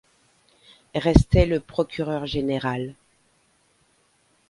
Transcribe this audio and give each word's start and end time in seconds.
Restait 0.95 1.45
le 1.45 1.59
procureur 1.59 2.25
général! 2.25 2.95